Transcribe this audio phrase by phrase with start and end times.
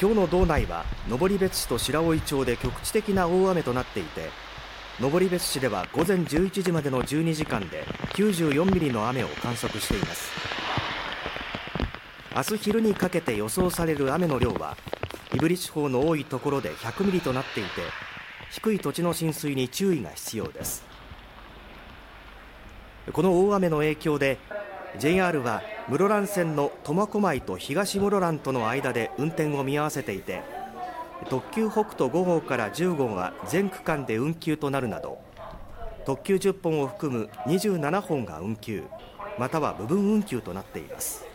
[0.00, 4.28] 今日の道内は登別市と白老町で局地的な大雨となっていて
[5.00, 7.84] 登別市では午前11時までの12時間で
[8.14, 10.32] 94ミリの雨を観測しています。
[12.36, 14.76] 明日昼にかけて予想される雨の量は
[15.30, 17.68] 胆振地方の多いところで100ミリとなっていて
[18.50, 20.84] 低い土地の浸水に注意が必要です。
[23.12, 24.38] この大雨の影響で
[24.98, 30.42] JR は室蘭線の苫小牧と東室蘭との間で運転を見合わせていて
[31.28, 35.18] 特急北斗5号から10号は全区間で運休となるなど
[36.06, 38.84] 特急10本を含む27本が運休
[39.38, 41.33] または部分運休となっています。